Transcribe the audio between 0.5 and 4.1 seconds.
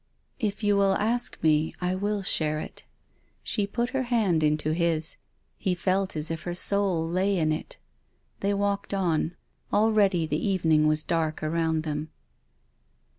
you will ask me, I will share it." She put her